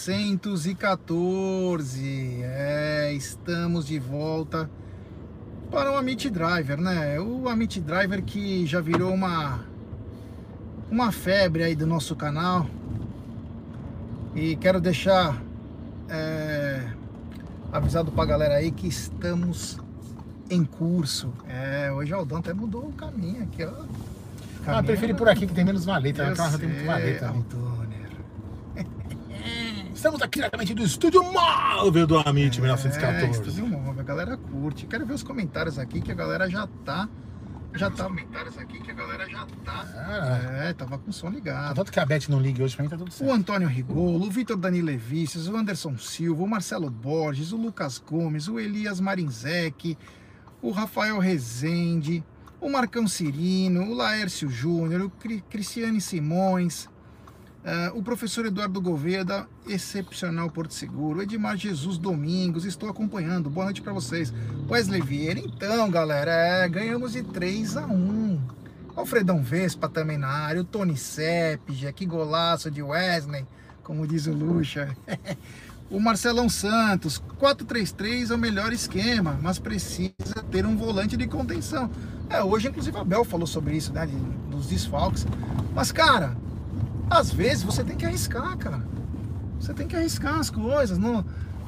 [0.00, 2.40] 414.
[2.42, 4.70] É, estamos de volta
[5.70, 7.20] para o Amit Driver, né?
[7.20, 9.60] O Amit Driver que já virou uma
[10.90, 12.66] uma febre aí do nosso canal.
[14.34, 15.40] E quero deixar
[16.08, 16.88] é,
[17.70, 19.78] avisado pra galera aí que estamos
[20.48, 21.30] em curso.
[21.46, 23.72] É, hoje o Aldão até mudou o caminho aqui, ó.
[24.66, 26.30] Ah, prefiro ir por aqui que tem menos valeta.
[26.30, 27.28] Na carro tem muito sei, valeta.
[27.28, 27.44] ali.
[30.00, 33.32] Estamos aqui diretamente do estúdio móvel do Amit É, 1914.
[33.38, 34.86] estúdio móvel, a galera curte.
[34.86, 37.06] Quero ver os comentários aqui que a galera já tá.
[37.74, 38.04] Já tá.
[38.04, 39.86] comentários aqui que a galera já tá.
[39.94, 41.68] Ah, É, tava com o som ligado.
[41.68, 43.30] Contanto que a Beth não ligue hoje, pra mim tá tudo O certo.
[43.30, 48.48] Antônio Rigolo, o Vitor Dani Levícios, o Anderson Silva, o Marcelo Borges, o Lucas Gomes,
[48.48, 49.98] o Elias Marinzec,
[50.62, 52.24] o Rafael Rezende,
[52.58, 56.88] o Marcão Cirino, o Laércio Júnior, o Cri- Cristiane Simões,
[57.64, 63.50] ah, o professor Eduardo Gouveia, da Excepcional Porto Seguro, Edmar Jesus Domingos, estou acompanhando.
[63.50, 64.32] Boa noite para vocês.
[64.68, 68.40] Wesley Vieira, então, galera, é, ganhamos de 3 a 1
[68.96, 73.46] Alfredão Vespa também na área, o Tony Sepge, que golaço de Wesley,
[73.82, 74.96] como diz o Lucha.
[75.90, 80.12] o Marcelão Santos, 4-3-3 é o melhor esquema, mas precisa
[80.50, 81.90] ter um volante de contenção.
[82.30, 84.08] É, hoje, inclusive, a Bel falou sobre isso, né,
[84.50, 85.26] dos desfalques.
[85.74, 86.36] Mas, cara,
[87.10, 88.80] às vezes você tem que arriscar, cara.
[89.58, 90.96] Você tem que arriscar as coisas.
[90.96, 91.24] Não...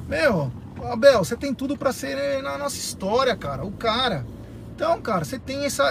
[0.07, 0.51] Meu,
[0.89, 3.65] Abel, você tem tudo pra ser na nossa história, cara.
[3.65, 4.25] O cara.
[4.73, 5.85] Então, cara, você tem essa,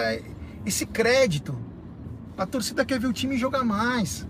[0.64, 1.56] esse crédito.
[2.36, 4.26] A torcida quer ver o time jogar mais.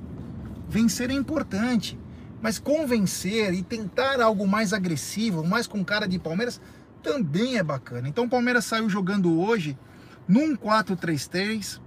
[0.68, 1.98] Vencer é importante.
[2.40, 6.60] Mas convencer e tentar algo mais agressivo, mais com cara de Palmeiras,
[7.00, 8.08] também é bacana.
[8.08, 9.78] Então o Palmeiras saiu jogando hoje
[10.26, 11.80] num 4-3-3.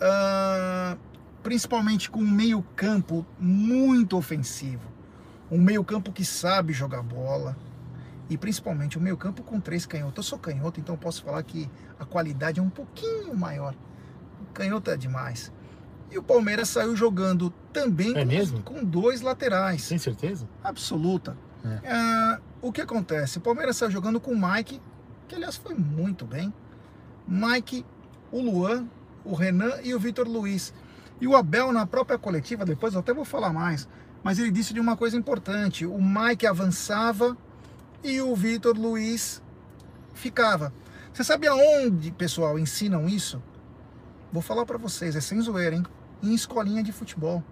[0.00, 0.96] ah,
[1.44, 4.88] principalmente com um meio-campo muito ofensivo.
[5.50, 7.54] Um meio-campo que sabe jogar bola.
[8.30, 10.16] E principalmente um meio-campo com três canhotos.
[10.16, 13.74] Eu sou canhoto, então posso falar que a qualidade é um pouquinho maior.
[14.40, 15.52] O canhoto é demais.
[16.10, 18.62] E o Palmeiras saiu jogando também É com, mesmo?
[18.62, 19.86] com dois laterais.
[19.86, 20.48] Tem certeza?
[20.64, 21.36] Absoluta.
[21.62, 21.80] É.
[21.92, 23.36] Ah, o que acontece?
[23.36, 24.80] O Palmeiras saiu jogando com o Mike,
[25.28, 26.52] que aliás foi muito bem.
[27.28, 27.84] Mike,
[28.32, 28.86] o Luan,
[29.24, 30.72] o Renan e o Vitor Luiz.
[31.20, 33.88] E o Abel, na própria coletiva, depois eu até vou falar mais,
[34.22, 37.36] mas ele disse de uma coisa importante: o Mike avançava
[38.02, 39.42] e o Vitor Luiz
[40.12, 40.72] ficava.
[41.12, 43.40] Você sabe aonde, pessoal, ensinam isso?
[44.32, 45.84] Vou falar pra vocês, é sem zoeira, hein?
[46.22, 47.42] Em escolinha de futebol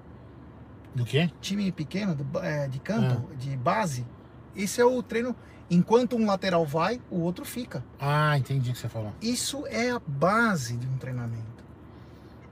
[0.95, 1.31] Do quê?
[1.41, 4.05] time pequeno do é, de campo, de base,
[4.57, 5.35] esse é o treino.
[5.71, 7.83] Enquanto um lateral vai, o outro fica.
[7.99, 9.13] Ah, entendi o que você falou.
[9.23, 11.52] Isso é a base de um treinamento.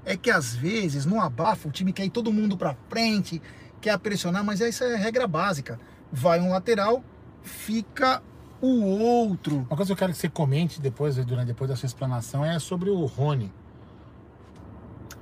[0.04, 3.40] É que às vezes, no abafa, o time quer ir todo mundo pra frente,
[3.80, 5.78] quer pressionar, mas essa é a regra básica.
[6.12, 7.04] Vai um lateral,
[7.42, 8.22] fica
[8.60, 9.66] o outro.
[9.68, 12.58] Uma coisa que eu quero que você comente depois, durante, depois da sua explanação é
[12.58, 13.52] sobre o Rony.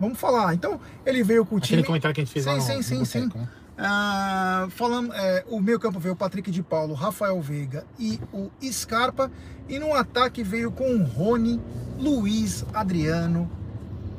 [0.01, 0.55] Vamos falar.
[0.55, 1.87] Então, ele veio com o Aquele time.
[1.87, 3.31] comentário que a gente fez Sim, lá sim, sim, sim.
[3.35, 3.49] né?
[3.77, 8.51] Ah, falando, é, o meio campo veio o Patrick de Paulo, Rafael Veiga e o
[8.73, 9.31] Scarpa.
[9.69, 11.61] E no ataque veio com o Rony,
[11.99, 13.49] Luiz, Adriano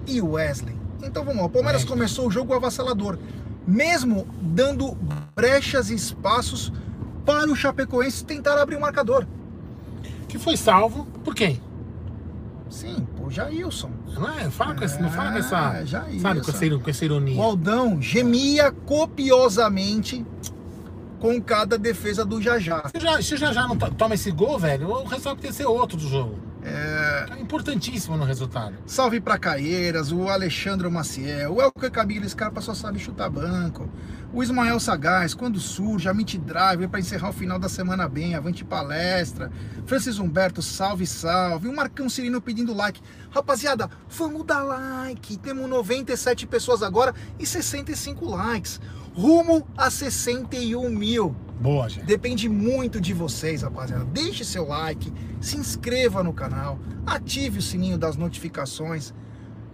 [0.09, 0.75] e o Wesley.
[1.03, 1.97] Então vamos lá, o Palmeiras Wesley.
[1.97, 3.17] começou o jogo avassalador,
[3.67, 4.97] mesmo dando
[5.35, 6.71] brechas e espaços
[7.25, 9.25] para o Chapecoense tentar abrir o marcador.
[10.27, 11.61] Que foi salvo por quem?
[12.69, 13.89] Sim, por Jailson.
[14.13, 15.85] Não, é, fala com esse, não fala com É, essa.
[15.85, 16.19] Jailson.
[16.19, 17.35] Sabe, com essa, com essa ironia.
[17.39, 20.23] O Aldão gemia copiosamente
[21.19, 22.89] com cada defesa do Jajá.
[22.95, 25.65] Se já, se já já não to- toma esse gol, velho, o resultado que ser
[25.65, 26.35] outro do jogo.
[26.61, 28.75] É, importantíssimo no resultado.
[28.85, 33.89] Salve pra Caieiras, o Alexandre Maciel, o Elker Camilo Scarpa só sabe chutar banco.
[34.31, 38.35] O Ismael Sagaz, quando surge, a Mint Drive para encerrar o final da semana bem,
[38.35, 39.51] avante palestra.
[39.87, 41.67] Francis Humberto, salve, salve.
[41.67, 43.01] O Marcão Cirino pedindo like.
[43.31, 45.37] Rapaziada, vamos dar like.
[45.37, 48.79] Temos 97 pessoas agora e 65 likes.
[49.15, 51.35] Rumo a 61 mil.
[51.59, 52.05] Boa, gente.
[52.05, 54.05] Depende muito de vocês, rapaziada.
[54.05, 55.11] Deixe seu like,
[55.41, 59.13] se inscreva no canal, ative o sininho das notificações.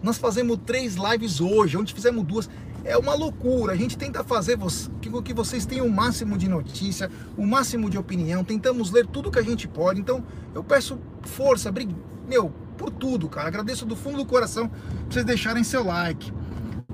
[0.02, 2.50] Nós fazemos três lives hoje, onde fizemos duas.
[2.84, 3.72] É uma loucura.
[3.72, 4.58] A gente tenta fazer
[5.00, 8.44] que, vocês tenham o máximo de notícia, o máximo de opinião.
[8.44, 10.00] Tentamos ler tudo que a gente pode.
[10.00, 10.24] Então,
[10.54, 11.94] eu peço força, brig...
[12.28, 13.48] meu, por tudo, cara.
[13.48, 14.70] Agradeço do fundo do coração
[15.08, 16.32] vocês deixarem seu like.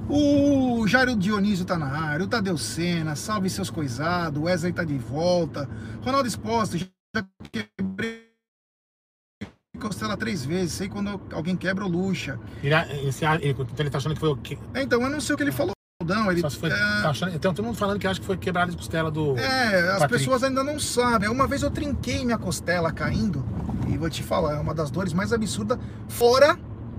[0.08, 4.84] O Jairo Dionísio tá na área, o Tadeu Senna, salve seus coisados, o Wesley tá
[4.84, 5.68] de volta,
[6.04, 6.86] Ronaldo Exposto, já
[7.50, 8.30] quebrei
[9.80, 12.38] costela três vezes, sei quando alguém quebra o luxa.
[12.62, 12.74] Ele,
[13.08, 14.56] esse, ele, então ele tá achando que foi o quê?
[14.74, 16.40] É, Então, eu não sei o que ele falou, Aldão, ele.
[16.40, 16.70] Só se foi.
[16.70, 19.36] é, tá achando- tem todo mundo falando que acha que foi quebrada de costela do.
[19.38, 20.18] É, as Patrick.
[20.24, 21.28] pessoas ainda não sabem.
[21.28, 23.44] Uma vez eu trinquei minha costela caindo,
[23.88, 25.78] e vou te falar, é uma das dores mais absurdas,
[26.08, 26.56] fora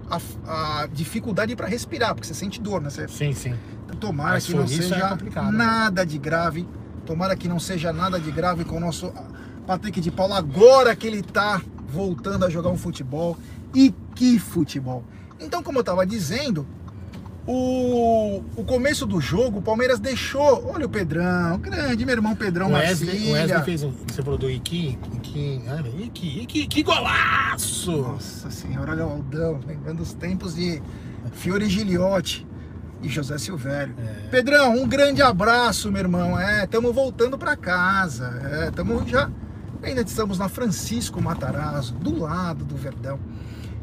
[0.10, 2.90] a, a dificuldade para respirar, porque você sente dor, né?
[2.90, 3.54] Você, Sim, sim.
[4.00, 5.58] tomara Mas que não é seja complicado, né?
[5.58, 6.68] nada de grave.
[7.06, 9.12] Tomara que não seja nada de grave com o nosso
[9.68, 13.38] Patrick de Paula, agora que ele tá voltando a jogar um futebol.
[13.74, 15.04] E que futebol!
[15.40, 16.66] Então, como eu tava dizendo,
[17.46, 20.72] o, o começo do jogo, o Palmeiras deixou.
[20.74, 23.34] Olha o Pedrão, grande, meu irmão Pedrão O Wesley, o.
[23.34, 23.92] Wesley fez um.
[24.08, 24.98] Você falou do Iki.
[25.34, 25.62] Iki.
[25.68, 27.92] ah, Iki, Iki, que golaço!
[27.92, 30.82] Nossa senhora, olha o Aldão, lembrando os tempos de
[31.32, 32.46] Fiore Giliotti
[33.02, 33.96] e José Silvério.
[33.98, 34.28] É.
[34.30, 36.40] Pedrão, um grande abraço, meu irmão.
[36.40, 38.40] É, estamos voltando para casa.
[38.44, 39.30] É, estamos já.
[39.82, 43.20] Ainda estamos na Francisco Matarazzo, do lado do Verdão.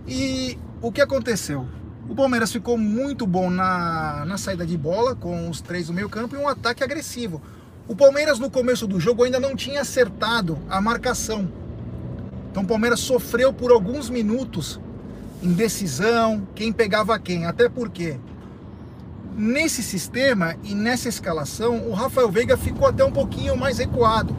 [0.07, 1.67] E o que aconteceu?
[2.09, 6.09] O Palmeiras ficou muito bom na, na saída de bola, com os três do meio
[6.09, 7.43] campo e um ataque agressivo.
[7.91, 11.51] O Palmeiras, no começo do jogo, ainda não tinha acertado a marcação.
[12.49, 14.79] Então o Palmeiras sofreu por alguns minutos
[15.43, 17.47] indecisão, quem pegava quem.
[17.47, 18.17] Até porque
[19.37, 24.37] nesse sistema e nessa escalação, o Rafael Veiga ficou até um pouquinho mais recuado,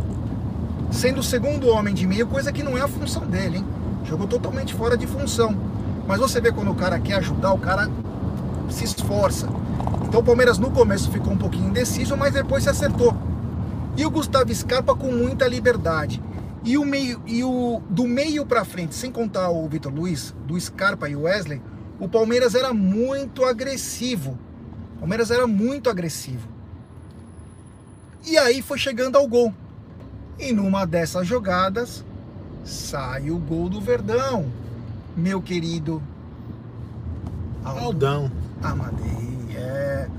[0.90, 3.66] sendo o segundo homem de meio, coisa que não é a função dele, hein?
[4.06, 5.58] Jogou totalmente fora de função.
[6.08, 7.92] Mas você vê quando o cara quer ajudar, o cara
[8.70, 9.50] se esforça.
[10.08, 13.14] Então o Palmeiras no começo ficou um pouquinho indeciso, mas depois se acertou.
[14.02, 16.20] E o Gustavo Scarpa com muita liberdade.
[16.64, 20.60] E o meio e o do meio para frente, sem contar o Vitor Luiz, do
[20.60, 21.62] Scarpa e o Wesley,
[22.00, 24.40] o Palmeiras era muito agressivo.
[24.96, 26.50] O Palmeiras era muito agressivo.
[28.26, 29.54] E aí foi chegando ao gol.
[30.40, 32.04] E numa dessas jogadas
[32.66, 34.52] sai o gol do Verdão.
[35.16, 36.02] Meu querido
[37.64, 38.32] Aldão.
[38.64, 40.10] Amadei, é.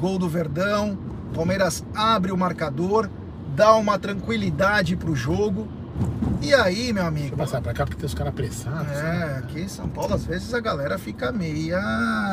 [0.00, 0.98] Gol do Verdão.
[1.32, 3.08] Palmeiras abre o marcador,
[3.54, 5.68] dá uma tranquilidade pro jogo.
[6.40, 7.34] E aí, meu Deixa amigo?
[7.34, 8.96] eu passar pra cá porque tem os caras apressados.
[8.96, 9.38] É, né?
[9.38, 11.78] aqui em São Paulo, às vezes a galera fica meia.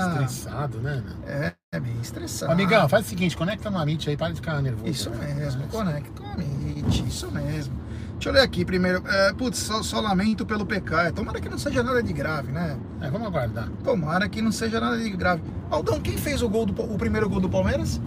[0.08, 1.04] Estressado, né?
[1.26, 2.54] É, é meio estressada.
[2.54, 4.88] Amigão, faz o seguinte, conecta no Amit aí, para de ficar nervoso.
[4.88, 5.34] Isso né?
[5.34, 7.74] mesmo, conecta com a Meet, isso mesmo.
[8.14, 9.04] Deixa eu ler aqui primeiro.
[9.06, 11.12] É, putz, só, só lamento pelo PK.
[11.12, 12.78] Tomara que não seja nada de grave, né?
[13.02, 13.70] É, vamos aguardar.
[13.84, 15.44] Tomara que não seja nada de grave.
[15.70, 18.02] Aldão, quem fez o gol do, o primeiro gol do Palmeiras?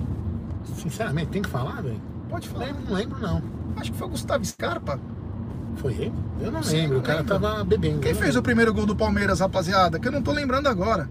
[0.76, 2.00] Sinceramente, tem que falar, velho?
[2.30, 2.66] Pode falar.
[2.66, 3.42] Lembro, não lembro, não.
[3.76, 4.98] Acho que foi o Gustavo Scarpa.
[5.76, 6.12] Foi ele?
[6.40, 7.38] Eu não Sim, lembro, o cara lembro.
[7.38, 8.00] tava bebendo.
[8.00, 9.98] Quem não fez o primeiro gol do Palmeiras, rapaziada?
[9.98, 11.08] Que eu não tô lembrando agora.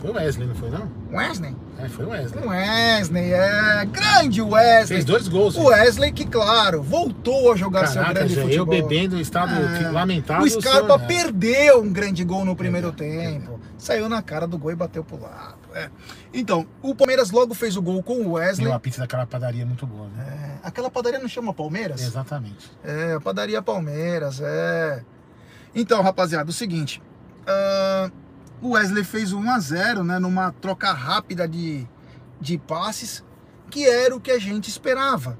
[0.00, 0.88] Foi o Wesley, não foi não?
[1.12, 1.54] Wesley?
[1.78, 2.46] É, foi o Wesley.
[2.46, 3.84] Wesley, é.
[3.86, 4.86] Grande Wesley.
[4.86, 5.56] Fez dois gols.
[5.56, 8.74] O Wesley, que claro, voltou a jogar seu Caraca, grande já futebol.
[8.74, 9.90] eu bebendo em estado É.
[9.90, 10.44] lamentável.
[10.46, 11.06] O Scarpa senhor, né?
[11.06, 13.59] perdeu um grande gol no primeiro Verdade, tempo.
[13.80, 15.56] Saiu na cara do gol e bateu pro lado.
[15.74, 15.90] é.
[16.34, 18.68] Então, o Palmeiras logo fez o gol com o Tem Wesley.
[18.68, 20.58] uma pizza daquela padaria muito boa, né?
[20.62, 22.02] É, aquela padaria não chama Palmeiras?
[22.02, 22.70] Exatamente.
[22.84, 25.02] É, a padaria Palmeiras, é.
[25.74, 27.02] Então, rapaziada, o seguinte.
[27.46, 28.10] ah,
[28.62, 30.18] o Wesley fez 1 a 0 né?
[30.18, 31.88] Numa troca rápida de,
[32.40, 33.24] de passes,
[33.70, 35.38] que era o que a gente esperava.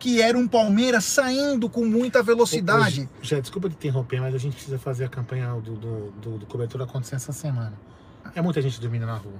[0.00, 3.02] Que era um Palmeiras saindo com muita velocidade.
[3.02, 6.10] Ô, ô, Já, desculpa te interromper, mas a gente precisa fazer a campanha do, do,
[6.12, 7.74] do, do cobertura acontecer essa semana.
[8.34, 9.38] É muita gente dormindo na rua.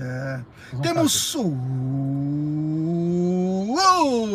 [0.00, 0.40] É.
[0.82, 1.48] Temos fazer.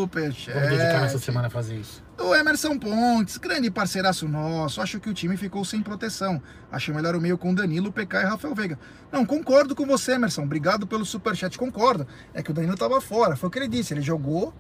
[0.04, 0.54] superchat.
[0.54, 2.04] Vamos dedicar nessa semana a fazer isso.
[2.18, 4.82] O Emerson Pontes, grande parceiraço nosso.
[4.82, 6.42] Acho que o time ficou sem proteção.
[6.72, 8.80] Acho melhor o meio com Danilo, PK e Rafael Veiga.
[9.12, 10.44] Não, concordo com você, Emerson.
[10.44, 11.58] Obrigado pelo superchat.
[11.58, 12.08] Concordo.
[12.34, 13.36] É que o Danilo tava fora.
[13.36, 13.94] Foi o que ele disse.
[13.94, 14.54] Ele jogou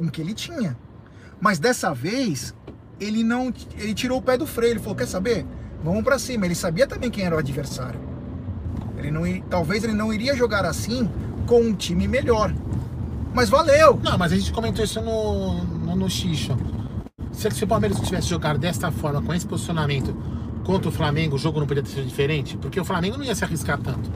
[0.00, 0.76] com o que ele tinha.
[1.38, 2.54] Mas dessa vez,
[2.98, 3.52] ele não.
[3.76, 4.72] Ele tirou o pé do freio.
[4.72, 5.46] Ele falou: quer saber?
[5.84, 6.46] Vamos pra cima.
[6.46, 8.00] Ele sabia também quem era o adversário.
[8.96, 11.08] Ele não, talvez ele não iria jogar assim
[11.46, 12.54] com um time melhor.
[13.34, 13.98] Mas valeu!
[14.02, 16.56] Não, mas a gente comentou isso no, no, no Xixo.
[17.32, 20.14] Se, se o Palmeiras tivesse jogado desta forma, com esse posicionamento
[20.64, 22.56] contra o Flamengo, o jogo não podia ter sido diferente?
[22.56, 24.10] Porque o Flamengo não ia se arriscar tanto.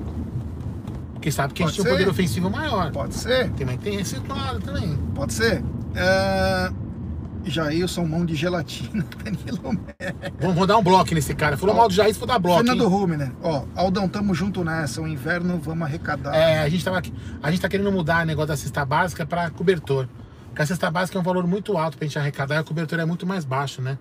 [1.24, 2.10] Porque sabe que a gente Pode tinha um poder ser.
[2.10, 2.92] ofensivo maior.
[2.92, 3.50] Pode ser.
[3.52, 4.94] Tem, mas tem esse lado também.
[5.14, 5.64] Pode ser.
[5.94, 6.70] É...
[7.46, 9.06] Jailson, mão de gelatina.
[9.24, 10.14] Danilo Mé.
[10.38, 11.56] Vamos, vou dar um bloco nesse cara.
[11.56, 12.58] Falou Ó, mal do Jair, vou dar bloco.
[12.58, 12.88] Fernando hein?
[12.90, 13.32] Ruminer.
[13.42, 15.00] Ó, Aldão, tamo junto nessa.
[15.00, 16.34] O inverno, vamos arrecadar.
[16.36, 19.24] É, a gente, tava, aqui- a gente tá querendo mudar o negócio da cesta básica
[19.24, 20.06] para cobertor.
[20.48, 23.00] Porque a cesta básica é um valor muito alto pra gente arrecadar e a cobertura
[23.00, 23.96] é muito mais baixo, né?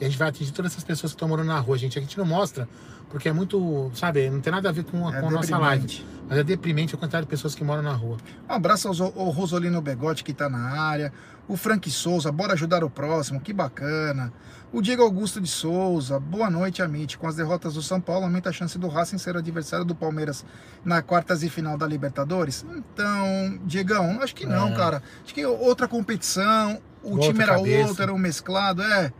[0.00, 1.78] E a gente vai atingir todas essas pessoas que estão morando na rua.
[1.78, 2.68] Gente, a gente não mostra,
[3.08, 5.58] porque é muito, sabe, não tem nada a ver com a, É com a nossa
[5.58, 6.04] live.
[6.28, 8.16] Mas é deprimente a quantidade de pessoas que moram na rua.
[8.48, 11.12] Um abraço ao, ao Rosolino Begotti que tá na área.
[11.46, 14.32] O Frank Souza, bora ajudar o próximo, que bacana.
[14.72, 17.18] O Diego Augusto de Souza, boa noite, Amit.
[17.18, 19.94] Com as derrotas do São Paulo, aumenta a chance do Racing ser o adversário do
[19.94, 20.44] Palmeiras
[20.82, 22.64] na quartas e final da Libertadores?
[22.74, 24.74] Então, Diegão, acho que não, É.
[24.74, 25.02] cara.
[25.22, 29.12] Acho que outra competição, o time era outro, era um mesclado, é.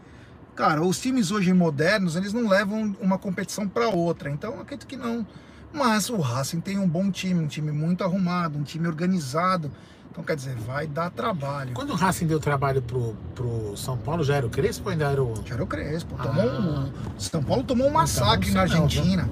[0.54, 4.30] Cara, os times hoje modernos, eles não levam uma competição para outra.
[4.30, 5.26] Então, eu acredito que não.
[5.72, 9.70] Mas o Racing tem um bom time, um time muito arrumado, um time organizado.
[10.10, 11.72] Então, quer dizer, vai dar trabalho.
[11.74, 15.06] Quando o Racing deu trabalho pro, pro São Paulo, já era o Crespo ou ainda
[15.10, 15.34] era o.
[15.44, 16.14] Já era o Crespo.
[16.16, 16.22] Ah.
[16.22, 19.28] Tomou um, São Paulo tomou um massacre Então, na sei não, Argentina.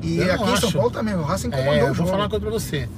[0.00, 0.70] e aqui em São.
[0.70, 1.14] Paulo também.
[1.16, 2.10] O Racing comandou É, o eu vou jogo.
[2.10, 2.88] falar uma coisa pra você.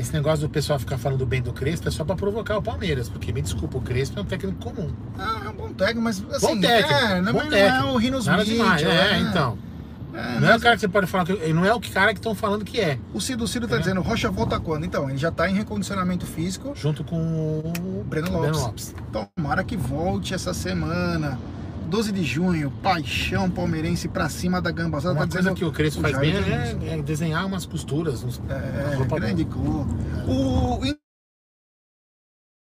[0.00, 3.08] Esse negócio do pessoal ficar falando bem do Crespo é só pra provocar o Palmeiras,
[3.08, 4.90] porque me desculpa, o Crespo é um técnico comum.
[5.18, 7.88] Ah, é um bom técnico, mas assim, Bom técnico, é, não, bom não é técnico.
[7.88, 8.82] o Rinos Nada Mitchell, demais.
[8.82, 9.18] É, é.
[9.20, 9.58] então.
[10.12, 11.52] É, Não é o cara que você pode falar que.
[11.52, 12.98] Não é o cara que estão falando que é.
[13.14, 13.78] O Cido Cido tá É.
[13.78, 14.84] dizendo, Rocha volta quando?
[14.84, 16.72] Então, ele já tá em recondicionamento físico.
[16.74, 18.92] Junto com o Breno Lopes.
[19.36, 21.38] Tomara que volte essa semana.
[21.90, 25.14] 12 de junho, paixão palmeirense pra cima da Gambazada.
[25.14, 28.22] Uma tá coisa dizendo que o Crespo faz bem é, é desenhar umas costuras.
[28.22, 29.92] Uns, É, roupa grande clube.
[30.26, 30.80] O...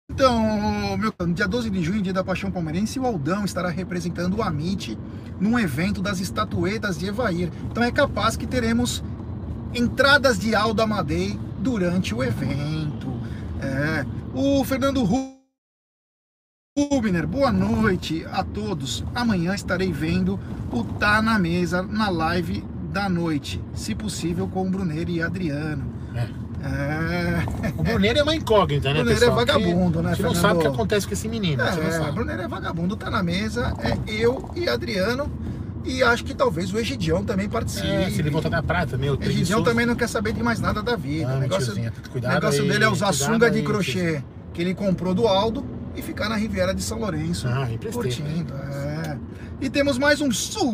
[0.10, 4.38] Então, meu, no dia 12 de junho, dia da Paixão Palmeirense, o Aldão estará representando
[4.38, 4.98] o Amit
[5.40, 7.52] num evento das estatuetas de Evair.
[7.70, 9.04] Então é capaz que teremos
[9.74, 13.14] entradas de Aldo Amadei durante o evento.
[13.62, 14.06] É.
[14.34, 15.37] O Fernando Ru-
[16.78, 19.04] Rubner, boa noite a todos.
[19.16, 20.40] Amanhã estarei vendo
[20.72, 25.84] o Tá na Mesa na live da noite, se possível com o Bruneiro e Adriano.
[26.14, 26.28] É.
[26.64, 30.60] É, O Bruneiro é uma incógnita, né, Bruneiro é vagabundo, né, A gente não sabe
[30.60, 31.64] o que acontece com esse menino.
[31.64, 32.12] você é sabe.
[32.12, 35.32] Bruneiro é vagabundo, tá na mesa, é eu e Adriano,
[35.84, 37.88] e acho que talvez o Egidião também participe.
[37.88, 39.16] É, se ele voltar da prata, meu.
[39.16, 41.32] O Egidião também não quer saber de mais nada da vida.
[41.32, 44.22] Ah, o negócio, o cuidado negócio aí, dele é usar sunga de aí, crochê
[44.54, 47.48] que ele comprou do Aldo e ficar na Riviera de São Lourenço.
[47.48, 48.54] Ah, curtindo.
[48.54, 49.18] É.
[49.60, 50.68] E temos mais um superchat.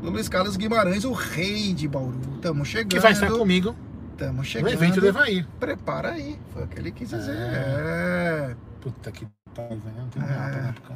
[0.00, 2.20] Do Luiz Carlos Guimarães, o rei de Bauru.
[2.40, 2.90] Tamo chegando.
[2.90, 3.74] Que vai estar comigo
[4.16, 4.72] Tamo no chegando.
[4.72, 5.44] evento do Evair.
[5.58, 6.38] Prepara aí.
[6.52, 7.36] Foi o que ele quis dizer.
[7.36, 8.50] É.
[8.52, 8.56] É.
[8.80, 9.96] Puta que pariu, velho.
[9.96, 10.68] Não tem É.
[10.68, 10.94] época.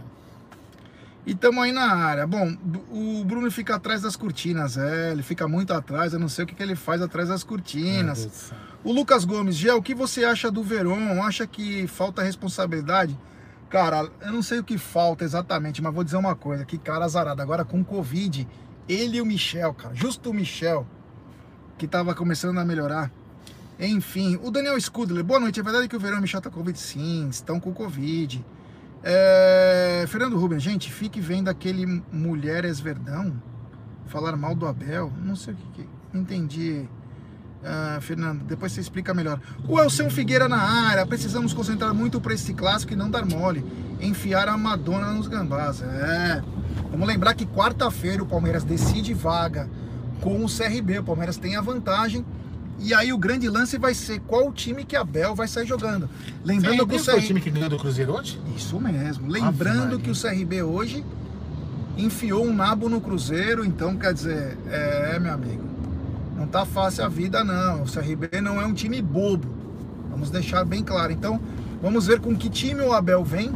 [1.27, 2.27] E tamo aí na área.
[2.27, 2.57] Bom,
[2.91, 4.77] o Bruno fica atrás das cortinas.
[4.79, 6.13] É, ele fica muito atrás.
[6.15, 8.53] Eu não sei o que, que ele faz atrás das cortinas.
[8.83, 11.23] O Lucas Gomes, Gé, o que você acha do Verón?
[11.23, 13.19] Acha que falta responsabilidade?
[13.69, 17.05] Cara, eu não sei o que falta exatamente, mas vou dizer uma coisa: que cara
[17.05, 17.43] azarado.
[17.43, 18.49] Agora com Covid,
[18.89, 20.87] ele e o Michel, cara, justo o Michel,
[21.77, 23.13] que tava começando a melhorar.
[23.79, 25.61] Enfim, o Daniel Scudler, boa noite.
[25.61, 26.79] É verdade que o Verão e o Michel tá com Covid?
[26.79, 28.45] Sim, estão com Covid.
[29.03, 33.41] É, Fernando Rubens, gente, fique vendo aquele Mulheres Verdão
[34.07, 35.13] falar mal do Abel.
[35.23, 35.83] Não sei o que.
[35.83, 36.89] que entendi.
[37.65, 39.39] Ah, Fernando, depois você explica melhor.
[39.69, 41.05] O Elson Figueira na área.
[41.07, 43.65] Precisamos concentrar muito para esse clássico e não dar mole.
[44.01, 45.83] Enfiar a Madonna nos gambás.
[45.83, 46.43] É.
[46.91, 49.69] Vamos lembrar que quarta-feira o Palmeiras decide vaga
[50.21, 51.01] com o CRB.
[51.01, 52.25] O Palmeiras tem a vantagem.
[52.79, 56.09] E aí o grande lance vai ser qual time que a Bel vai sair jogando.
[56.43, 57.27] Lembrando que o Foi o CRB.
[57.27, 58.41] time que ganhou do Cruzeiro hoje?
[58.57, 59.29] Isso mesmo.
[59.29, 61.05] Lembrando que o CRB hoje
[61.99, 65.63] enfiou um nabo no Cruzeiro, então quer dizer, é, meu amigo,
[66.41, 67.83] não tá fácil a vida não.
[67.83, 69.47] O CRB não é um time bobo.
[70.11, 71.13] Vamos deixar bem claro.
[71.13, 71.39] Então,
[71.83, 73.53] vamos ver com que time o Abel vem.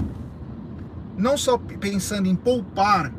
[1.17, 3.11] Não só pensando em poupar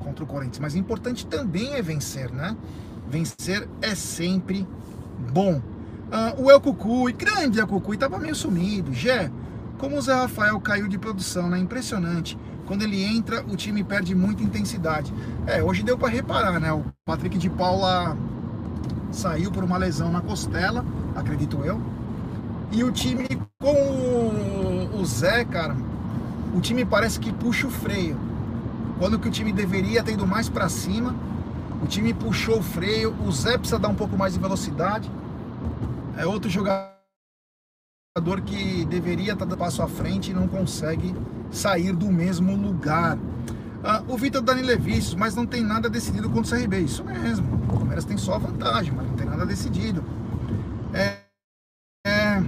[0.00, 2.54] contra o Corinthians, mas importante também é vencer, né?
[3.08, 4.68] Vencer é sempre
[5.32, 5.62] bom.
[6.12, 8.92] Ah, o El Cucuy, grande El Cucuy, tava meio sumido.
[8.92, 9.30] Gé,
[9.78, 11.58] como o Zé Rafael caiu de produção, né?
[11.58, 12.38] Impressionante.
[12.66, 15.14] Quando ele entra, o time perde muita intensidade.
[15.46, 16.70] É, hoje deu para reparar, né?
[16.72, 18.14] O Patrick de Paula
[19.10, 20.84] saiu por uma lesão na costela,
[21.14, 21.80] acredito eu.
[22.70, 23.26] E o time
[23.60, 25.74] com o- Zé, cara,
[26.54, 28.16] o time parece que puxa o freio.
[28.98, 31.14] Quando que o time deveria ter ido mais para cima,
[31.82, 33.14] o time puxou o freio.
[33.26, 35.10] O Zé precisa dar um pouco mais de velocidade.
[36.16, 36.92] É outro jogador
[38.44, 41.14] que deveria estar dando passo à frente e não consegue
[41.50, 43.16] sair do mesmo lugar.
[43.82, 46.80] Ah, o Vitor Dani Levícios, mas não tem nada decidido contra o CRB.
[46.80, 47.54] Isso mesmo.
[47.68, 50.04] O Palmeiras tem só vantagem, mas não tem nada decidido.
[50.94, 51.18] É,
[52.06, 52.42] é,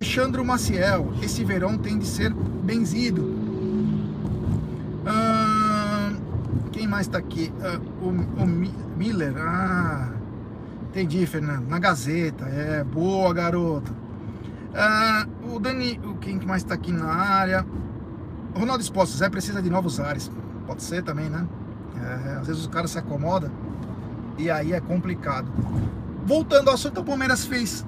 [0.00, 3.36] Alexandro Maciel, esse verão tem de ser benzido.
[5.06, 6.12] Ah,
[6.72, 7.52] quem mais tá aqui?
[7.62, 8.08] Ah, o,
[8.42, 9.34] o Mi- Miller.
[9.38, 10.10] Ah,
[10.90, 11.68] entendi, Fernando.
[11.68, 12.46] Na Gazeta.
[12.46, 13.92] É, boa, garoto.
[14.74, 16.00] Ah, o Dani.
[16.20, 17.66] Quem que mais tá aqui na área?
[18.56, 20.30] Ronaldo Expostos, Zé precisa de novos ares.
[20.66, 21.46] Pode ser também, né?
[21.96, 23.50] É, às vezes o cara se acomoda
[24.38, 25.48] e aí é complicado.
[26.24, 27.86] Voltando ao assunto, o Palmeiras fez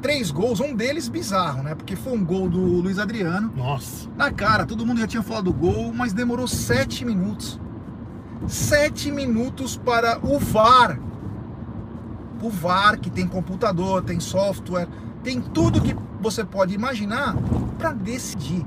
[0.00, 1.74] três gols, um deles bizarro, né?
[1.74, 3.52] Porque foi um gol do Luiz Adriano.
[3.56, 4.08] Nossa.
[4.16, 7.60] Na cara, todo mundo já tinha falado do gol, mas demorou sete minutos.
[8.46, 11.00] Sete minutos para o VAR.
[12.40, 14.86] O VAR, que tem computador, tem software,
[15.24, 17.34] tem tudo que você pode imaginar
[17.76, 18.64] para decidir.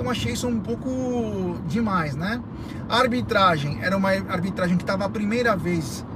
[0.00, 2.42] Então achei isso um pouco demais, né?
[2.88, 6.06] A arbitragem era uma arbitragem que estava a primeira vez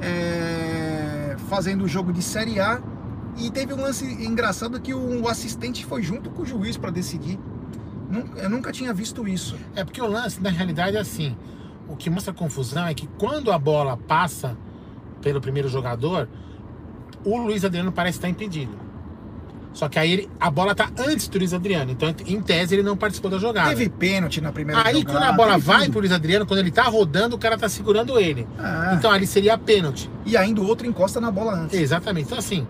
[0.00, 2.80] é, fazendo o jogo de Série A
[3.36, 7.38] e teve um lance engraçado que o assistente foi junto com o juiz para decidir.
[8.38, 9.54] Eu nunca tinha visto isso.
[9.74, 11.36] É porque o lance, na realidade, é assim.
[11.86, 14.56] O que mostra confusão é que quando a bola passa
[15.20, 16.26] pelo primeiro jogador,
[17.22, 18.85] o Luiz Adriano parece estar impedido.
[19.76, 21.92] Só que aí a bola tá antes do Luiz Adriano.
[21.92, 23.68] Então, em tese, ele não participou da jogada.
[23.68, 25.90] Teve pênalti na primeira Aí, jogada, quando a bola vai tudo.
[25.90, 28.48] pro Luiz Adriano, quando ele tá rodando, o cara tá segurando ele.
[28.58, 28.94] Ah.
[28.94, 30.10] Então, ali seria pênalti.
[30.24, 31.78] E ainda o outro encosta na bola antes.
[31.78, 32.24] Exatamente.
[32.24, 32.66] Então, assim,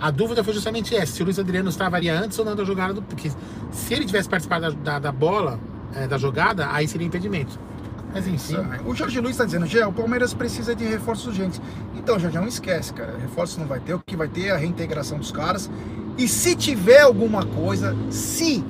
[0.00, 2.92] a dúvida foi justamente essa: se o Luiz Adriano estaria antes ou não da jogada.
[2.92, 3.30] Do, porque
[3.70, 5.60] se ele tivesse participado da, da, da bola,
[5.94, 7.56] é, da jogada, aí seria impedimento.
[8.12, 8.56] Mas enfim.
[8.86, 11.60] O Jorge Luiz está dizendo, Gé, o Palmeiras precisa de reforços urgentes.
[11.96, 13.16] Então, Jorge, não esquece, cara.
[13.18, 13.94] Reforços não vai ter.
[13.94, 15.70] O que vai ter é a reintegração dos caras.
[16.16, 18.64] E se tiver alguma coisa, se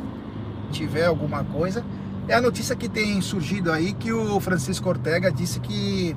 [0.71, 1.85] tiver alguma coisa,
[2.27, 6.15] é a notícia que tem surgido aí que o Francisco Ortega disse que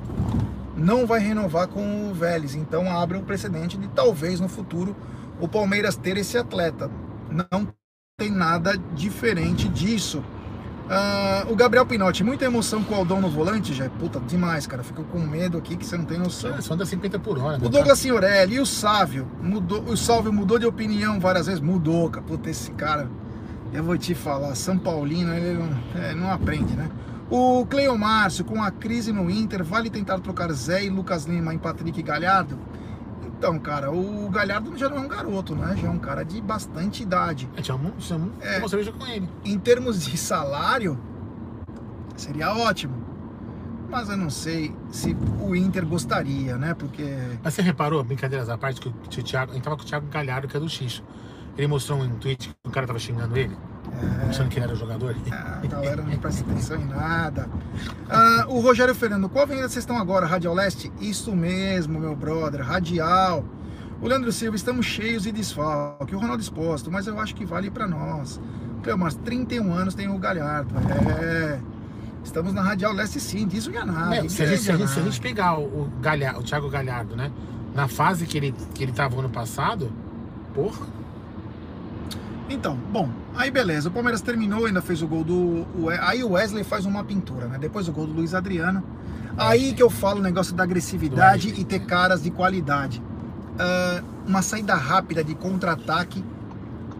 [0.76, 2.54] não vai renovar com o Vélez.
[2.54, 4.94] Então abre um precedente de talvez no futuro
[5.40, 6.90] o Palmeiras ter esse atleta.
[7.30, 7.68] Não
[8.18, 10.22] tem nada diferente disso.
[10.90, 13.88] Ah, o Gabriel Pinotti, muita emoção com o Aldão no volante, já.
[13.88, 14.82] Puta, demais, cara.
[14.82, 16.60] Fico com medo aqui que você não tem noção.
[16.60, 17.58] Só anda 50 por hora.
[17.58, 17.66] né?
[17.66, 22.10] O Douglas Signorelli e o Sávio, mudou, o Sávio mudou de opinião várias vezes, mudou,
[22.10, 22.24] cara.
[22.26, 23.08] Puta, esse cara,
[23.72, 26.90] eu vou te falar, São Paulino, ele não, é, não aprende, né?
[27.30, 31.54] O Cleo Márcio, com a crise no Inter, vale tentar trocar Zé e Lucas Lima
[31.54, 32.58] em Patrick Galhardo?
[33.42, 35.76] Então, cara, o Galhardo já não é um garoto, né?
[35.76, 37.50] Já é um cara de bastante idade.
[37.56, 38.58] É, tinha um, tinha um, É.
[38.58, 39.28] uma cerveja com ele.
[39.44, 40.96] Em termos de salário,
[42.14, 42.94] seria ótimo.
[43.90, 46.72] Mas eu não sei se o Inter gostaria, né?
[46.72, 47.02] Porque
[47.42, 50.06] Mas você reparou, brincadeiras à parte, que o Thiago, a gente tava com o Thiago
[50.06, 51.02] Galhardo, que é do Xixo.
[51.58, 53.56] Ele mostrou um tweet que o cara tava xingando ele,
[54.28, 55.14] achando que era jogador.
[55.30, 57.48] Ah, a galera não presta atenção em nada.
[58.08, 60.26] Ah, o Rogério Fernando, qual avenida vocês estão agora?
[60.26, 60.92] Radial Leste?
[61.00, 63.44] Isso mesmo, meu brother, Radial.
[64.00, 66.14] O Leandro Silva, estamos cheios de desfalque.
[66.14, 68.40] O Ronaldo exposto, mas eu acho que vale pra nós.
[68.82, 70.74] Cleomar, 31 anos tem o Galhardo.
[71.22, 71.58] É.
[72.24, 74.06] Estamos na Radial Leste sim, diz o Yaná.
[74.06, 76.42] Meu, se, a gente, se, a gente, se a gente pegar o, o, Galha, o
[76.42, 77.30] Thiago Galhardo, né?
[77.74, 79.92] Na fase que ele, que ele tava ano passado,
[80.54, 80.86] porra.
[82.52, 85.66] Então, bom, aí beleza, o Palmeiras terminou, ainda fez o gol do.
[86.02, 87.58] aí o Wesley faz uma pintura, né?
[87.58, 88.84] Depois o gol do Luiz Adriano.
[89.38, 93.02] Aí que eu falo o negócio da agressividade e ter caras de qualidade.
[93.58, 96.22] Ah, uma saída rápida de contra-ataque.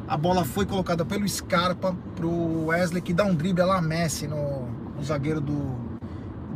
[0.08, 4.66] A bola foi colocada pelo Scarpa pro Wesley, que dá um drible lá Messi no,
[4.96, 5.76] no zagueiro do,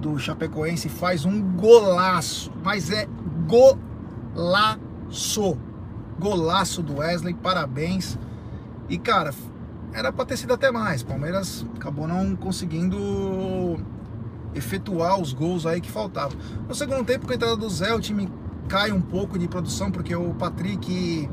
[0.01, 0.89] do Chapecoense.
[0.89, 3.07] Faz um golaço, mas é
[3.47, 5.59] golaço.
[6.19, 8.19] Golaço do Wesley, parabéns.
[8.89, 9.33] E cara,
[9.93, 11.03] era pra ter sido até mais.
[11.03, 13.79] Palmeiras acabou não conseguindo
[14.55, 16.37] efetuar os gols aí que faltavam.
[16.69, 18.29] No segundo tempo, com a entrada do Zé, o time
[18.69, 21.29] cai um pouco de produção porque o Patrick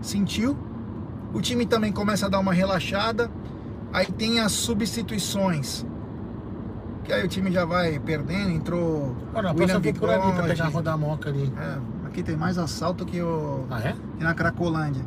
[0.00, 0.56] sentiu.
[1.32, 3.30] O time também começa a dar uma relaxada.
[3.92, 5.84] Aí tem as substituições.
[7.04, 10.68] Que aí o time já vai perdendo, entrou Olha, William por ali pra pegar a
[10.68, 11.52] rodamoca ali.
[11.56, 13.94] É, aqui tem mais assalto que o Ah, é?
[14.18, 15.02] e na Cracolândia.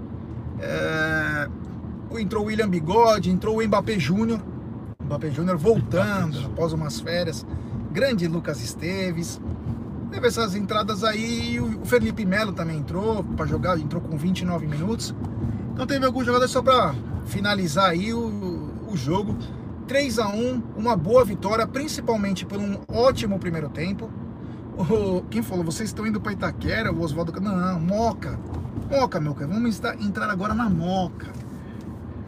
[0.62, 1.48] É,
[2.20, 4.42] entrou o William Bigode, entrou o Mbappé Júnior.
[5.04, 7.46] Mbappé Júnior voltando após umas férias.
[7.92, 9.42] Grande Lucas Esteves.
[10.12, 11.60] Teve essas entradas aí.
[11.60, 15.16] O Felipe Melo também entrou para jogar, entrou com 29 minutos.
[15.74, 16.94] Então teve alguns jogadores só para
[17.26, 19.38] finalizar aí o, o jogo.
[19.88, 24.12] 3 a 1 uma boa vitória, principalmente por um ótimo primeiro tempo.
[24.80, 27.34] O- quem falou, vocês estão indo para Itaquera, o Oswaldo.
[27.42, 28.40] Não, não, Moca.
[28.90, 29.52] Moca, meu cara.
[29.52, 31.28] Vamos entrar agora na Moca.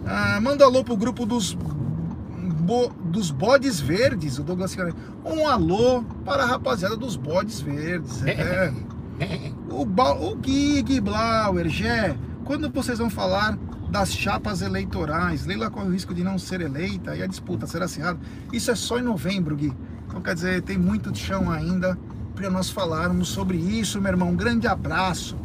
[0.05, 4.97] Ah, manda alô pro grupo dos, bo- dos bodes verdes, o Douglas Cigarelli.
[5.23, 8.21] Um alô para a rapaziada dos bodes verdes.
[8.25, 8.73] É.
[9.69, 13.55] O, ba o Gui, Gui Blauer, Gé, quando vocês vão falar
[13.91, 15.45] das chapas eleitorais?
[15.45, 18.19] Leila corre o risco de não ser eleita e a disputa será acirrada.
[18.51, 19.71] Isso é só em novembro, Gui.
[20.07, 21.95] Então, quer dizer, tem muito chão ainda
[22.41, 24.29] para nós falarmos sobre isso, meu irmão.
[24.29, 25.37] Um grande abraço.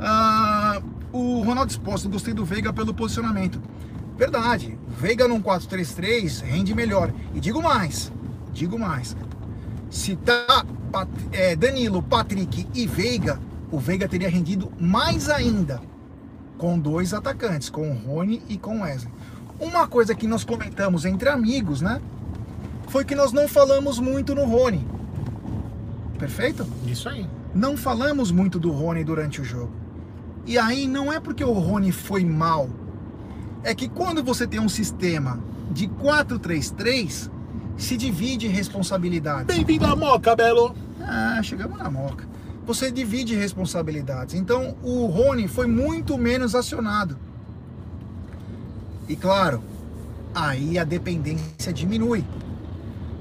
[0.00, 3.62] Ah, o Ronaldo Exposto, gostei do Veiga pelo posicionamento.
[4.18, 4.76] Verdade.
[4.98, 7.12] Veiga num 4-3-3 rende melhor.
[7.32, 8.10] E digo mais,
[8.52, 9.16] digo mais.
[9.88, 10.66] Se tá
[11.30, 13.38] é, Danilo, Patrick e Veiga,
[13.70, 15.80] o Veiga teria rendido mais ainda
[16.58, 19.12] com dois atacantes, com o Rony e com o Wesley.
[19.60, 22.00] Uma coisa que nós comentamos entre amigos, né?
[22.88, 24.84] Foi que nós não falamos muito no Rony.
[26.22, 26.64] Perfeito?
[26.86, 27.26] Isso aí.
[27.52, 29.72] Não falamos muito do Rony durante o jogo.
[30.46, 32.70] E aí não é porque o Rony foi mal.
[33.64, 35.40] É que quando você tem um sistema
[35.72, 37.28] de 4-3-3,
[37.76, 39.52] se divide responsabilidades.
[39.52, 40.76] Bem-vindo à Moca, Belo!
[41.00, 42.24] Ah, chegamos na Moca.
[42.64, 44.36] Você divide responsabilidades.
[44.36, 47.18] Então o Rony foi muito menos acionado.
[49.08, 49.60] E claro,
[50.32, 52.24] aí a dependência diminui.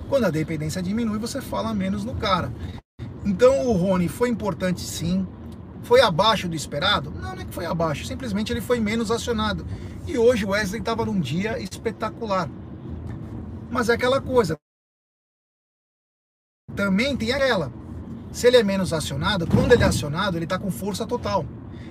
[0.07, 2.51] Quando a dependência diminui, você fala menos no cara.
[3.25, 5.27] Então o Rony foi importante sim.
[5.83, 7.11] Foi abaixo do esperado?
[7.11, 9.65] Não, não é que foi abaixo, simplesmente ele foi menos acionado.
[10.07, 12.49] E hoje o Wesley estava num dia espetacular.
[13.69, 14.57] Mas é aquela coisa.
[16.75, 17.71] Também tem aquela.
[18.31, 21.45] Se ele é menos acionado, quando ele é acionado, ele está com força total.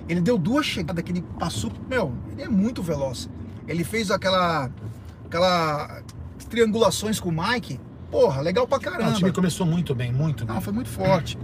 [0.09, 1.71] Ele deu duas chegadas que ele passou.
[1.87, 3.29] Meu, ele é muito veloz.
[3.67, 4.69] Ele fez aquela.
[5.25, 6.01] aquela
[6.49, 7.79] triangulações com o Mike.
[8.11, 9.05] Porra, legal pra caramba.
[9.05, 10.53] Não, o time começou muito bem, muito bem.
[10.53, 11.37] Não, foi muito forte.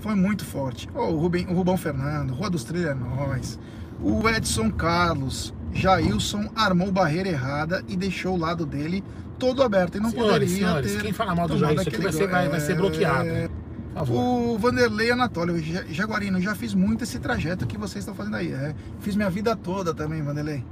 [0.00, 0.88] Foi muito forte.
[0.94, 3.58] Oh, o, Rubem, o Rubão Fernando, Rua dos Trilhanóis,
[4.00, 9.02] o Edson Carlos, Jailson armou barreira errada e deixou o lado dele
[9.38, 9.96] todo aberto.
[9.96, 11.02] E não senhores, poderia senhores, ter.
[11.02, 13.28] Quem fala mal do Jailson aqui vai ser, vai, vai ser bloqueado.
[13.28, 13.48] É...
[14.08, 18.50] O Vanderlei Anatólio, Jaguarino, já fiz muito esse trajeto que vocês estão fazendo aí.
[18.50, 20.64] É, fiz minha vida toda também, Vanderlei.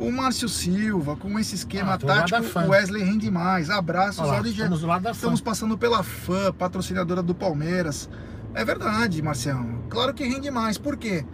[0.00, 3.68] O Márcio Silva, com esse esquema ah, tático, o Wesley rende mais.
[3.68, 8.08] Abraços, Olá, Estamos, da estamos passando pela fã, patrocinadora do Palmeiras.
[8.54, 9.82] É verdade, Marcião.
[9.90, 10.78] Claro que rende mais.
[10.78, 11.26] Por quê?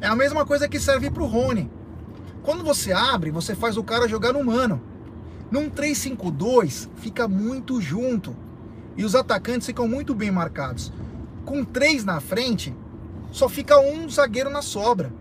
[0.00, 1.70] É a mesma coisa que serve para o Rony.
[2.42, 4.82] Quando você abre, você faz o cara jogar no mano.
[5.48, 8.34] Num 3-5-2, fica muito junto.
[8.96, 10.92] E os atacantes ficam muito bem marcados.
[11.44, 12.74] Com três na frente,
[13.30, 15.12] só fica um zagueiro na sobra.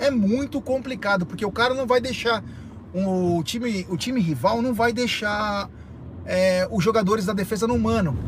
[0.00, 2.42] É muito complicado, porque o cara não vai deixar.
[2.92, 5.70] O time, o time rival não vai deixar
[6.24, 8.18] é, os jogadores da defesa no mano.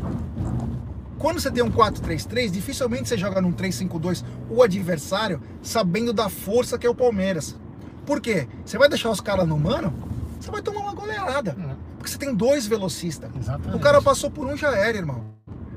[1.19, 6.79] Quando você tem um 4-3-3, dificilmente você joga num 3-5-2 o adversário sabendo da força
[6.79, 7.57] que é o Palmeiras.
[8.05, 8.47] Por quê?
[8.65, 9.93] Você vai deixar os caras no mano,
[10.39, 11.57] você vai tomar uma goleada.
[11.59, 11.77] É.
[11.97, 13.31] Porque você tem dois velocistas.
[13.37, 13.77] Exatamente.
[13.77, 15.25] O cara passou por um, já era, irmão.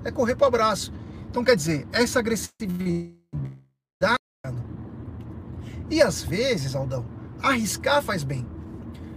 [0.03, 0.91] É correr pro abraço.
[1.29, 3.15] Então, quer dizer, essa agressividade.
[5.89, 7.06] E às vezes, Aldão,
[7.41, 8.45] arriscar faz bem.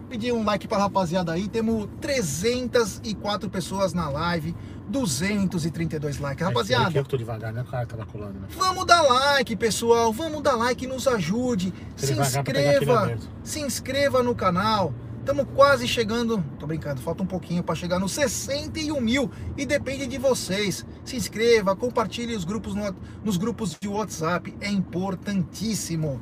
[0.08, 1.48] Pedir um like pra rapaziada aí.
[1.48, 4.54] Temos 304 pessoas na live.
[4.88, 6.46] 232 likes.
[6.46, 6.96] Rapaziada.
[6.96, 7.60] É, eu que tô devagar, né?
[7.60, 8.48] O cara tava colando, né?
[8.50, 10.10] Vamos dar like, pessoal.
[10.12, 11.74] Vamos dar like, nos ajude.
[11.94, 13.18] se inscreva.
[13.42, 14.94] Se inscreva no canal.
[15.18, 16.42] Estamos quase chegando.
[16.58, 19.30] Tô brincando, falta um pouquinho para chegar nos 61 mil.
[19.58, 20.86] E depende de vocês.
[21.04, 24.56] Se inscreva, compartilhe os grupos no, nos grupos de WhatsApp.
[24.58, 26.18] É importantíssimo.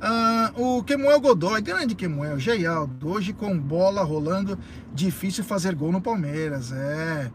[0.00, 4.58] Ah, o Kemuel Godoy, grande Kemuel, Geialdo, hoje com bola rolando,
[4.94, 7.30] difícil fazer gol no Palmeiras, é.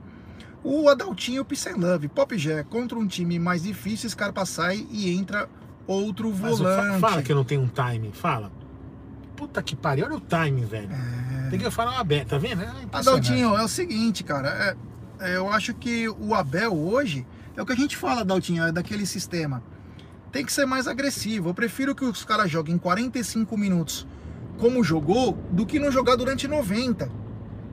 [0.63, 1.45] O Adaltinho
[1.77, 5.49] Love, Pop Gé, contra um time mais difícil, Scarpa sai e entra
[5.85, 7.01] outro volante.
[7.01, 8.49] fala que não tem um timing, fala.
[9.35, 10.89] Puta que pariu, olha o timing, velho.
[10.89, 11.49] É...
[11.49, 12.61] Tem que falar uma beta, tá vendo?
[12.63, 14.77] É Adaltinho, é o seguinte, cara,
[15.19, 18.63] é, é, eu acho que o Abel hoje, é o que a gente fala, Adaltinho,
[18.63, 19.61] é daquele sistema.
[20.33, 21.49] Tem que ser mais agressivo.
[21.49, 24.05] Eu prefiro que os caras joguem 45 minutos
[24.57, 27.09] como jogou, do que não jogar durante 90.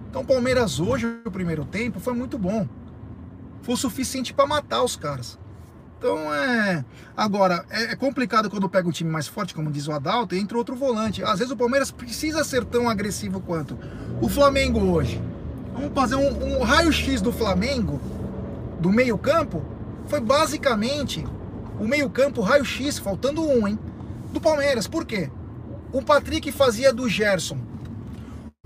[0.08, 2.68] Então o Palmeiras hoje, o primeiro tempo, foi muito bom
[3.62, 5.38] foi o suficiente para matar os caras.
[5.98, 6.84] Então é.
[7.16, 10.38] Agora, é, é complicado quando pega um time mais forte, como diz o Adalto, e
[10.38, 11.22] entra outro volante.
[11.22, 13.78] Às vezes o Palmeiras precisa ser tão agressivo quanto.
[14.20, 15.20] O Flamengo hoje.
[15.74, 18.00] Vamos fazer um, um raio-x do Flamengo,
[18.80, 19.62] do meio-campo.
[20.06, 21.24] Foi basicamente
[21.80, 23.78] o meio-campo raio-x, faltando um, hein?
[24.32, 24.86] Do Palmeiras.
[24.86, 25.30] Por quê?
[25.90, 27.56] O Patrick fazia do Gerson.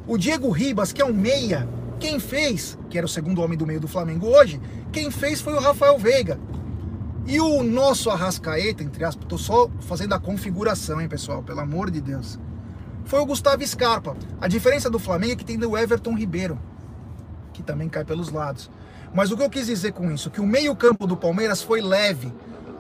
[0.04, 1.66] O Diego Ribas, que é um meia,
[2.00, 4.60] quem fez, que era o segundo homem do meio do Flamengo hoje,
[4.92, 6.38] quem fez foi o Rafael Veiga.
[7.24, 11.90] E o nosso Arrascaeta, entre aspas, tô só fazendo a configuração, hein, pessoal, pelo amor
[11.90, 12.38] de Deus.
[13.04, 14.16] Foi o Gustavo Scarpa.
[14.40, 16.58] A diferença do Flamengo é que tem o Everton Ribeiro,
[17.52, 18.68] que também cai pelos lados.
[19.14, 20.30] Mas o que eu quis dizer com isso?
[20.30, 22.32] Que o meio-campo do Palmeiras foi leve.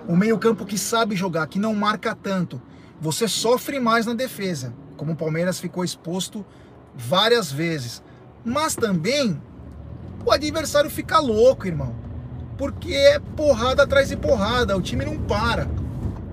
[0.06, 2.60] O meio-campo que sabe jogar, que não marca tanto.
[3.00, 6.44] Você sofre mais na defesa, como o Palmeiras ficou exposto
[6.96, 8.02] várias vezes
[8.44, 9.40] mas também
[10.24, 11.94] o adversário fica louco, irmão.
[12.58, 15.66] Porque é porrada atrás de porrada, o time não para.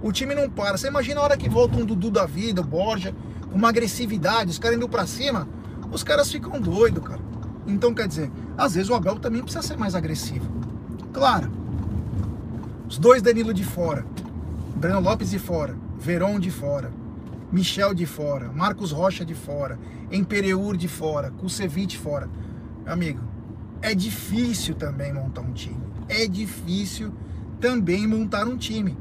[0.02, 0.78] O time não para.
[0.78, 3.16] Você imagina a hora que volta um Dudu da vida, o Borja,
[3.52, 5.48] uma agressividade, os caras indo pra cima,
[5.92, 7.22] os caras ficam doidos, cara.
[7.66, 10.52] Então, quer dizer, às vezes o Abel também precisa ser mais agressivo.
[11.14, 11.61] Claro.
[12.92, 14.06] Os dois Danilo de fora,
[14.76, 16.92] Breno Lopes de fora, Veron de fora,
[17.50, 19.80] Michel de fora, Marcos Rocha de fora,
[20.12, 22.30] Empereur de fora, Kusevich fora.
[22.84, 23.22] Meu amigo,
[23.82, 25.82] é difícil também montar um time.
[26.10, 27.14] É difícil
[27.62, 28.98] também montar um time.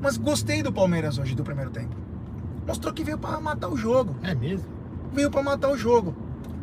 [0.00, 1.96] Mas gostei do Palmeiras hoje do primeiro tempo.
[2.64, 4.14] Mostrou que veio para matar o jogo.
[4.22, 4.68] É mesmo?
[5.12, 6.14] Veio para matar o jogo.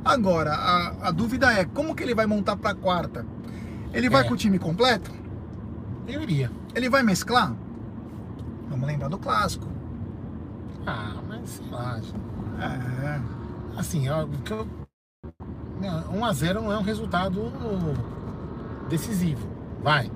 [0.06, 3.26] Agora, a, a, dúvida é como que ele vai montar para quarta?
[3.94, 4.24] Ele vai é.
[4.26, 5.27] com o time completo?
[6.08, 6.50] Eu iria.
[6.74, 7.54] Ele vai mesclar?
[8.70, 9.68] Vamos lembrar do clássico.
[10.86, 12.00] Ah, mas sei lá.
[12.60, 13.20] É.
[13.78, 14.26] Assim, ó,
[15.82, 17.52] 1x0 não é um resultado
[18.90, 19.48] decisivo.
[19.84, 20.10] Vai.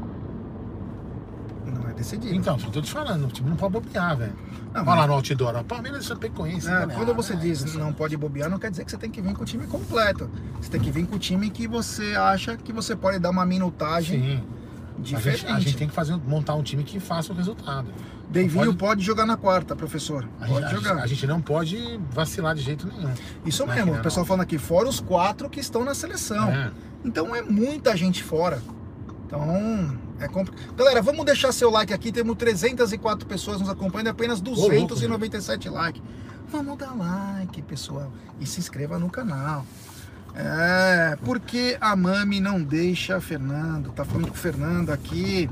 [1.66, 2.34] Não é decisivo.
[2.34, 4.34] Então, só tô te falando, o time não pode bobear, velho.
[4.74, 6.70] Olha lá no outdoor, ó, Palmeiras e Chapecoense.
[6.70, 9.34] É, quando você diz não pode bobear, não quer dizer que você tem que vir
[9.36, 10.30] com o time completo.
[10.62, 13.46] Você tem que vir com o time que você acha que você pode dar uma
[13.46, 14.44] minutagem Sim.
[15.00, 15.46] Diferente.
[15.46, 17.88] A gente, a gente tem que fazer, montar um time que faça o resultado.
[18.30, 18.78] Deivinho pode...
[18.78, 19.02] pode...
[19.04, 20.28] jogar na quarta, professor.
[20.40, 21.04] A pode gente, jogar.
[21.04, 23.14] A, gente não pode vacilar de jeito nenhum.
[23.46, 26.50] Isso não mesmo, o pessoal falando aqui, fora os quatro que estão na seleção.
[26.50, 26.72] É.
[27.04, 28.62] Então é muita gente fora.
[29.26, 30.76] Então, é complicado.
[30.76, 32.12] Galera, vamos deixar seu like aqui.
[32.12, 36.02] Temos 304 pessoas nos acompanhando, apenas 297 Ô, likes.
[36.50, 38.12] Vamos dar like, pessoal.
[38.40, 39.66] E se inscreva no canal.
[40.36, 43.92] É, porque a Mami não deixa Fernando.
[43.92, 45.50] Tá falando com o Fernando aqui.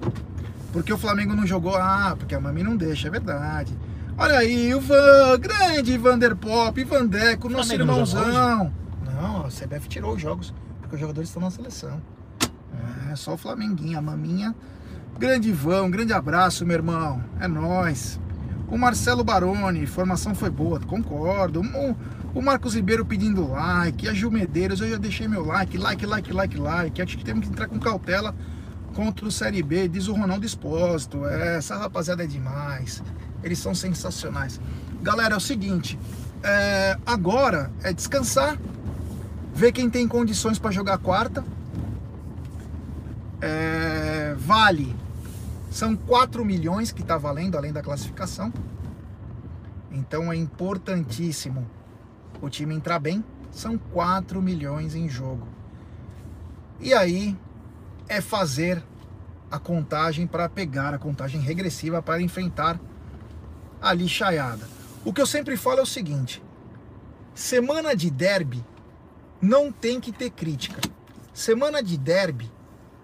[0.71, 1.75] Porque o Flamengo não jogou.
[1.75, 3.77] Ah, porque a Mami não deixa, é verdade.
[4.17, 8.73] Olha aí, o Van, grande Vanderpop, Vandeco, nosso irmãozão.
[9.05, 12.01] Não, a CBF tirou os jogos, porque os jogadores estão na seleção.
[13.09, 14.53] É, só o Flamenguinho, a maminha.
[15.17, 17.23] Grande Ivan, um grande abraço, meu irmão.
[17.39, 18.19] É nós.
[18.67, 21.61] O Marcelo Baroni, formação foi boa, concordo.
[21.61, 21.95] O,
[22.33, 26.31] o Marcos Ribeiro pedindo like, a Gil Medeiros, eu já deixei meu like, like, like,
[26.31, 27.01] like, like.
[27.01, 28.35] Acho que temos que entrar com cautela
[28.93, 31.25] contra o Série B, diz o Ronaldo Exposto.
[31.25, 33.03] É, essa rapaziada é demais.
[33.43, 34.59] Eles são sensacionais.
[35.01, 35.97] Galera, é o seguinte,
[36.43, 38.57] é, agora é descansar,
[39.53, 41.43] ver quem tem condições para jogar quarta
[43.41, 44.95] é, vale,
[45.71, 48.51] são 4 milhões que está valendo além da classificação.
[49.91, 51.65] Então é importantíssimo
[52.41, 53.23] o time entrar bem.
[53.51, 55.47] São 4 milhões em jogo.
[56.79, 57.37] E aí
[58.07, 58.83] é fazer
[59.51, 62.79] a contagem para pegar a contagem regressiva para enfrentar
[63.81, 64.67] a lixaiada.
[65.03, 66.43] O que eu sempre falo é o seguinte:
[67.33, 68.63] semana de derby
[69.41, 70.81] não tem que ter crítica.
[71.33, 72.51] Semana de derby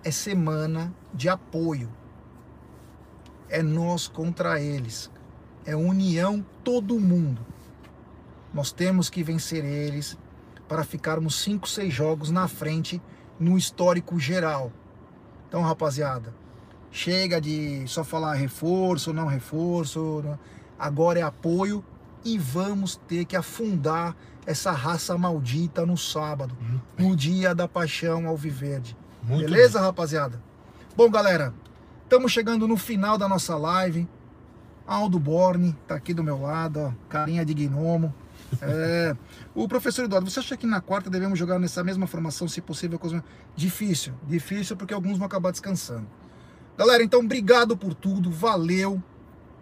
[0.04, 1.90] é semana de apoio.
[3.50, 5.10] É nós contra eles.
[5.66, 7.46] É união todo mundo.
[8.56, 10.18] Nós temos que vencer eles
[10.65, 13.02] para ficarmos 5, 6 jogos na frente
[13.38, 14.72] no histórico geral.
[15.50, 16.34] Então, rapaziada,
[16.89, 20.24] chega de só falar reforço, não reforço.
[20.80, 21.84] Agora é apoio
[22.24, 24.15] e vamos ter que afundar
[24.46, 26.58] essa raça maldita no sábado,
[26.98, 28.96] no dia da paixão alviverde.
[29.22, 29.88] Muito Beleza, bem.
[29.88, 30.41] rapaziada?
[30.96, 31.54] Bom, galera,
[32.04, 34.08] estamos chegando no final da nossa live.
[34.88, 38.13] Aldo Borne tá aqui do meu lado, ó, carinha de gnomo.
[38.62, 39.15] É,
[39.54, 43.00] o professor Eduardo, você acha que na quarta devemos jogar nessa mesma formação, se possível?
[43.00, 43.22] Com os...
[43.56, 46.08] Difícil, difícil porque alguns vão acabar descansando.
[46.78, 49.02] Galera, então obrigado por tudo, valeu.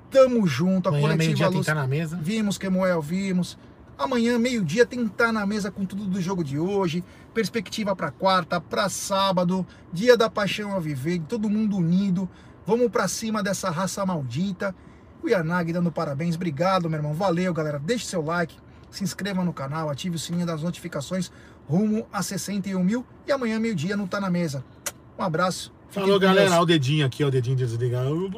[0.09, 1.65] Tamo junto, a Amanhã, coletiva Luz.
[1.65, 2.19] Tá na mesa.
[2.21, 3.57] Vimos Kemuel, vimos.
[3.97, 7.03] Amanhã, meio-dia, tem que estar na mesa com tudo do jogo de hoje.
[7.33, 12.27] Perspectiva para quarta, para sábado, dia da paixão a viver, todo mundo unido.
[12.65, 14.75] Vamos para cima dessa raça maldita.
[15.21, 16.35] O Yanagi dando parabéns.
[16.35, 17.13] Obrigado, meu irmão.
[17.13, 17.79] Valeu, galera.
[17.79, 18.57] Deixe seu like,
[18.97, 21.31] se inscreva no canal, ative o sininho das notificações
[21.67, 23.05] rumo a 61 mil.
[23.27, 24.63] E amanhã, meio-dia, não tá na mesa.
[25.17, 25.73] Um abraço.
[25.89, 26.51] Falou, galera.
[26.51, 28.29] Olha o dedinho aqui, ó, o dedinho desligado.